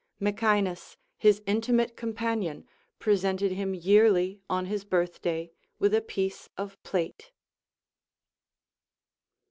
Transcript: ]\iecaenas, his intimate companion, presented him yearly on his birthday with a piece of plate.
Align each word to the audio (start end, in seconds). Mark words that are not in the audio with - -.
]\iecaenas, 0.19 0.97
his 1.15 1.43
intimate 1.45 1.95
companion, 1.95 2.65
presented 2.97 3.51
him 3.51 3.75
yearly 3.75 4.41
on 4.49 4.65
his 4.65 4.83
birthday 4.83 5.51
with 5.77 5.93
a 5.93 6.01
piece 6.01 6.49
of 6.57 6.81
plate. 6.81 7.31